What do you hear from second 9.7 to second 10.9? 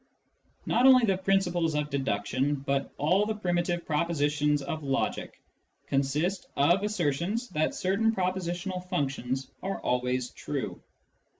always true.